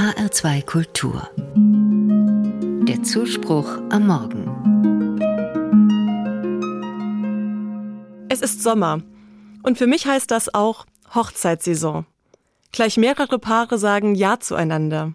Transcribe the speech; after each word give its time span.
HR2 0.00 0.64
Kultur. 0.64 1.28
Der 2.88 3.02
Zuspruch 3.02 3.68
am 3.90 4.06
Morgen. 4.06 4.46
Es 8.30 8.40
ist 8.40 8.62
Sommer. 8.62 9.02
Und 9.62 9.76
für 9.76 9.86
mich 9.86 10.06
heißt 10.06 10.30
das 10.30 10.54
auch 10.54 10.86
Hochzeitssaison. 11.14 12.06
Gleich 12.72 12.96
mehrere 12.96 13.38
Paare 13.38 13.76
sagen 13.76 14.14
Ja 14.14 14.40
zueinander. 14.40 15.12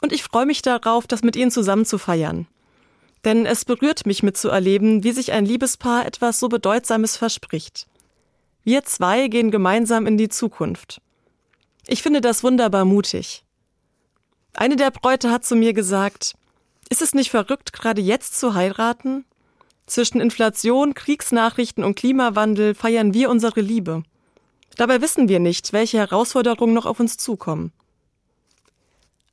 Und 0.00 0.14
ich 0.14 0.22
freue 0.22 0.46
mich 0.46 0.62
darauf, 0.62 1.06
das 1.06 1.22
mit 1.22 1.36
ihnen 1.36 1.50
zusammen 1.50 1.84
zu 1.84 1.98
feiern. 1.98 2.46
Denn 3.26 3.44
es 3.44 3.66
berührt 3.66 4.06
mich 4.06 4.22
mitzuerleben, 4.22 5.04
wie 5.04 5.12
sich 5.12 5.32
ein 5.32 5.44
Liebespaar 5.44 6.06
etwas 6.06 6.40
so 6.40 6.48
Bedeutsames 6.48 7.18
verspricht. 7.18 7.86
Wir 8.64 8.82
zwei 8.82 9.28
gehen 9.28 9.50
gemeinsam 9.50 10.06
in 10.06 10.16
die 10.16 10.30
Zukunft. 10.30 11.02
Ich 11.86 12.02
finde 12.02 12.22
das 12.22 12.42
wunderbar 12.42 12.86
mutig. 12.86 13.42
Eine 14.56 14.76
der 14.76 14.90
Bräute 14.90 15.30
hat 15.30 15.44
zu 15.44 15.54
mir 15.54 15.74
gesagt, 15.74 16.34
ist 16.88 17.02
es 17.02 17.12
nicht 17.12 17.30
verrückt, 17.30 17.74
gerade 17.74 18.00
jetzt 18.00 18.40
zu 18.40 18.54
heiraten? 18.54 19.26
Zwischen 19.84 20.18
Inflation, 20.18 20.94
Kriegsnachrichten 20.94 21.84
und 21.84 21.94
Klimawandel 21.94 22.74
feiern 22.74 23.12
wir 23.12 23.28
unsere 23.28 23.60
Liebe. 23.60 24.02
Dabei 24.76 25.02
wissen 25.02 25.28
wir 25.28 25.40
nicht, 25.40 25.74
welche 25.74 25.98
Herausforderungen 25.98 26.72
noch 26.72 26.86
auf 26.86 26.98
uns 27.00 27.18
zukommen. 27.18 27.70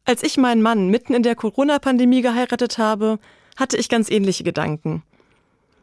Als 0.04 0.24
ich 0.24 0.36
meinen 0.36 0.62
Mann 0.62 0.90
mitten 0.90 1.14
in 1.14 1.24
der 1.24 1.36
Corona-Pandemie 1.36 2.22
geheiratet 2.22 2.78
habe, 2.78 3.18
hatte 3.56 3.78
ich 3.78 3.88
ganz 3.88 4.12
ähnliche 4.12 4.44
Gedanken. 4.44 5.04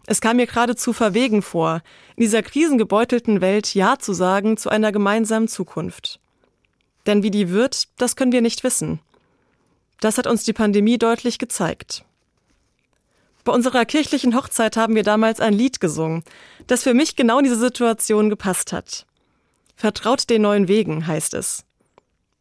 Es 0.06 0.20
kam 0.20 0.36
mir 0.36 0.46
geradezu 0.46 0.92
verwegen 0.92 1.40
vor, 1.40 1.80
in 2.16 2.24
dieser 2.24 2.42
krisengebeutelten 2.42 3.40
Welt 3.40 3.74
Ja 3.74 3.98
zu 3.98 4.12
sagen 4.12 4.58
zu 4.58 4.68
einer 4.68 4.92
gemeinsamen 4.92 5.48
Zukunft. 5.48 6.20
Denn 7.06 7.22
wie 7.22 7.30
die 7.30 7.48
wird, 7.48 7.88
das 7.96 8.16
können 8.16 8.32
wir 8.32 8.42
nicht 8.42 8.64
wissen. 8.64 9.00
Das 10.00 10.18
hat 10.18 10.26
uns 10.26 10.44
die 10.44 10.52
Pandemie 10.52 10.98
deutlich 10.98 11.38
gezeigt. 11.38 12.04
Bei 13.44 13.52
unserer 13.52 13.84
kirchlichen 13.84 14.34
Hochzeit 14.36 14.76
haben 14.76 14.94
wir 14.94 15.02
damals 15.02 15.40
ein 15.40 15.54
Lied 15.54 15.80
gesungen, 15.80 16.24
das 16.66 16.82
für 16.82 16.94
mich 16.94 17.16
genau 17.16 17.38
in 17.38 17.44
diese 17.44 17.58
Situation 17.58 18.28
gepasst 18.30 18.72
hat. 18.72 19.06
Vertraut 19.76 20.28
den 20.28 20.42
neuen 20.42 20.68
Wegen 20.68 21.06
heißt 21.06 21.34
es. 21.34 21.64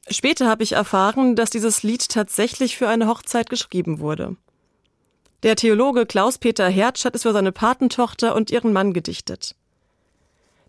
Später 0.10 0.48
habe 0.48 0.64
ich 0.64 0.74
erfahren, 0.74 1.36
dass 1.36 1.50
dieses 1.50 1.84
Lied 1.84 2.10
tatsächlich 2.10 2.78
für 2.78 2.90
eine 2.90 3.08
Hochzeit 3.08 3.50
geschrieben 3.50 4.00
wurde. 4.00 4.36
Der 5.44 5.56
Theologe 5.56 6.06
Klaus-Peter 6.06 6.68
Hertsch 6.68 7.06
hat 7.06 7.16
es 7.16 7.22
für 7.24 7.32
seine 7.32 7.52
Patentochter 7.52 8.36
und 8.36 8.52
ihren 8.52 8.74
Mann 8.74 8.92
gedichtet. 8.92 9.56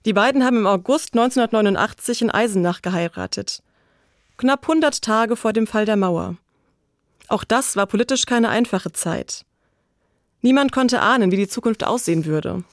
Die 0.05 0.13
beiden 0.13 0.45
haben 0.45 0.59
im 0.59 0.67
August 0.67 1.15
1989 1.15 2.23
in 2.23 2.31
Eisenach 2.31 2.83
geheiratet 2.83 3.63
knapp 4.41 4.63
100 4.63 5.03
Tage 5.03 5.37
vor 5.37 5.53
dem 5.53 5.67
Fall 5.67 5.85
der 5.85 5.97
Mauer. 5.97 6.37
Auch 7.31 7.45
das 7.45 7.77
war 7.77 7.87
politisch 7.87 8.27
keine 8.27 8.49
einfache 8.49 8.91
Zeit. 8.91 9.45
Niemand 10.43 10.73
konnte 10.73 11.01
ahnen, 11.01 11.31
wie 11.31 11.37
die 11.37 11.47
Zukunft 11.47 11.85
aussehen 11.85 12.25
würde. 12.25 12.65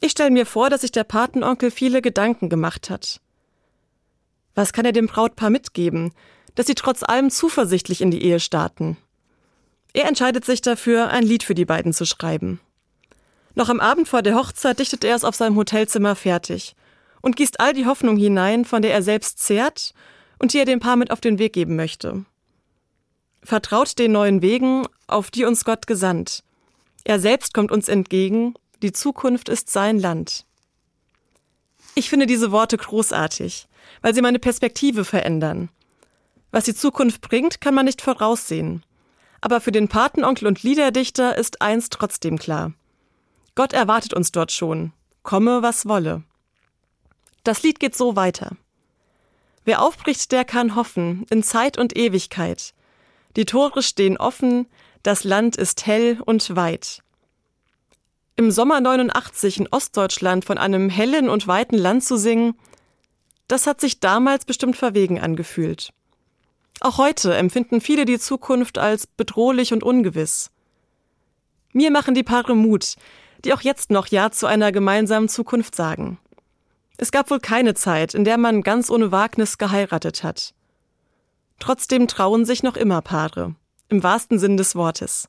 Ich 0.00 0.10
stelle 0.10 0.32
mir 0.32 0.44
vor, 0.44 0.70
dass 0.70 0.80
sich 0.80 0.90
der 0.90 1.04
Patenonkel 1.04 1.70
viele 1.70 2.02
Gedanken 2.02 2.48
gemacht 2.48 2.90
hat. 2.90 3.20
Was 4.56 4.72
kann 4.72 4.84
er 4.84 4.92
dem 4.92 5.06
Brautpaar 5.06 5.50
mitgeben, 5.50 6.12
dass 6.56 6.66
sie 6.66 6.74
trotz 6.74 7.04
allem 7.04 7.30
zuversichtlich 7.30 8.00
in 8.00 8.10
die 8.10 8.24
Ehe 8.24 8.40
starten? 8.40 8.96
Er 9.92 10.08
entscheidet 10.08 10.44
sich 10.44 10.60
dafür, 10.60 11.10
ein 11.10 11.22
Lied 11.22 11.44
für 11.44 11.54
die 11.54 11.64
beiden 11.64 11.92
zu 11.92 12.06
schreiben. 12.06 12.58
Noch 13.54 13.68
am 13.68 13.78
Abend 13.78 14.08
vor 14.08 14.22
der 14.22 14.34
Hochzeit 14.34 14.80
dichtet 14.80 15.04
er 15.04 15.14
es 15.14 15.22
auf 15.22 15.36
seinem 15.36 15.54
Hotelzimmer 15.54 16.16
fertig 16.16 16.74
und 17.20 17.36
gießt 17.36 17.60
all 17.60 17.72
die 17.72 17.86
Hoffnung 17.86 18.16
hinein, 18.16 18.64
von 18.64 18.82
der 18.82 18.92
er 18.92 19.02
selbst 19.02 19.38
zehrt 19.38 19.94
und 20.40 20.54
die 20.54 20.58
er 20.58 20.64
dem 20.64 20.80
Paar 20.80 20.96
mit 20.96 21.12
auf 21.12 21.20
den 21.20 21.38
Weg 21.38 21.52
geben 21.52 21.76
möchte. 21.76 22.24
Vertraut 23.42 23.98
den 23.98 24.12
neuen 24.12 24.42
Wegen, 24.42 24.86
auf 25.06 25.30
die 25.30 25.44
uns 25.44 25.64
Gott 25.64 25.86
gesandt. 25.86 26.44
Er 27.04 27.18
selbst 27.18 27.54
kommt 27.54 27.72
uns 27.72 27.88
entgegen, 27.88 28.54
die 28.82 28.92
Zukunft 28.92 29.48
ist 29.48 29.70
sein 29.70 29.98
Land. 29.98 30.44
Ich 31.94 32.08
finde 32.08 32.26
diese 32.26 32.52
Worte 32.52 32.76
großartig, 32.76 33.66
weil 34.02 34.14
sie 34.14 34.22
meine 34.22 34.38
Perspektive 34.38 35.04
verändern. 35.04 35.70
Was 36.50 36.64
die 36.64 36.74
Zukunft 36.74 37.20
bringt, 37.20 37.60
kann 37.60 37.74
man 37.74 37.86
nicht 37.86 38.02
voraussehen. 38.02 38.84
Aber 39.40 39.60
für 39.60 39.72
den 39.72 39.88
Patenonkel 39.88 40.46
und 40.46 40.62
Liederdichter 40.62 41.36
ist 41.36 41.62
eins 41.62 41.88
trotzdem 41.88 42.38
klar. 42.38 42.72
Gott 43.54 43.72
erwartet 43.72 44.14
uns 44.14 44.32
dort 44.32 44.52
schon, 44.52 44.92
komme 45.22 45.62
was 45.62 45.86
wolle. 45.86 46.22
Das 47.44 47.62
Lied 47.62 47.80
geht 47.80 47.96
so 47.96 48.16
weiter. 48.16 48.56
Wer 49.64 49.82
aufbricht, 49.82 50.32
der 50.32 50.44
kann 50.44 50.74
hoffen, 50.74 51.26
in 51.30 51.42
Zeit 51.42 51.78
und 51.78 51.96
Ewigkeit. 51.96 52.74
Die 53.36 53.44
Tore 53.44 53.82
stehen 53.82 54.16
offen, 54.16 54.66
das 55.02 55.24
Land 55.24 55.56
ist 55.56 55.86
hell 55.86 56.20
und 56.24 56.56
weit. 56.56 57.02
Im 58.36 58.50
Sommer 58.50 58.80
89 58.80 59.60
in 59.60 59.68
Ostdeutschland 59.68 60.44
von 60.44 60.58
einem 60.58 60.88
hellen 60.88 61.28
und 61.28 61.46
weiten 61.46 61.76
Land 61.76 62.04
zu 62.04 62.16
singen, 62.16 62.54
das 63.48 63.66
hat 63.66 63.80
sich 63.80 64.00
damals 64.00 64.44
bestimmt 64.44 64.76
verwegen 64.76 65.20
angefühlt. 65.20 65.92
Auch 66.80 66.98
heute 66.98 67.34
empfinden 67.34 67.80
viele 67.80 68.04
die 68.06 68.18
Zukunft 68.18 68.78
als 68.78 69.06
bedrohlich 69.06 69.72
und 69.72 69.82
ungewiss. 69.82 70.50
Mir 71.72 71.90
machen 71.90 72.14
die 72.14 72.22
Paare 72.22 72.56
Mut, 72.56 72.96
die 73.44 73.52
auch 73.52 73.60
jetzt 73.60 73.90
noch 73.90 74.06
Ja 74.06 74.30
zu 74.30 74.46
einer 74.46 74.72
gemeinsamen 74.72 75.28
Zukunft 75.28 75.76
sagen. 75.76 76.18
Es 76.96 77.12
gab 77.12 77.30
wohl 77.30 77.40
keine 77.40 77.74
Zeit, 77.74 78.14
in 78.14 78.24
der 78.24 78.38
man 78.38 78.62
ganz 78.62 78.90
ohne 78.90 79.12
Wagnis 79.12 79.58
geheiratet 79.58 80.22
hat. 80.22 80.54
Trotzdem 81.60 82.08
trauen 82.08 82.44
sich 82.44 82.64
noch 82.64 82.76
immer 82.76 83.02
Paare, 83.02 83.54
im 83.88 84.02
wahrsten 84.02 84.38
Sinn 84.40 84.56
des 84.56 84.74
Wortes. 84.74 85.28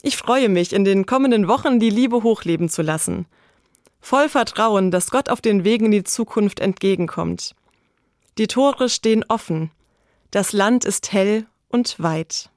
Ich 0.00 0.16
freue 0.16 0.48
mich, 0.48 0.72
in 0.72 0.84
den 0.84 1.06
kommenden 1.06 1.48
Wochen 1.48 1.80
die 1.80 1.90
Liebe 1.90 2.22
hochleben 2.22 2.68
zu 2.68 2.82
lassen. 2.82 3.26
Voll 4.00 4.28
Vertrauen, 4.28 4.90
dass 4.90 5.10
Gott 5.10 5.28
auf 5.28 5.40
den 5.40 5.64
Wegen 5.64 5.86
in 5.86 5.90
die 5.90 6.04
Zukunft 6.04 6.60
entgegenkommt. 6.60 7.56
Die 8.38 8.46
Tore 8.46 8.88
stehen 8.88 9.24
offen. 9.26 9.72
Das 10.30 10.52
Land 10.52 10.84
ist 10.84 11.12
hell 11.12 11.46
und 11.68 12.00
weit. 12.00 12.50